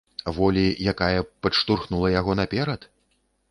Волі, 0.37 0.63
якая 0.93 1.19
б 1.27 1.27
падштурхнула 1.47 2.07
яго 2.19 2.31
наперад? 2.43 2.91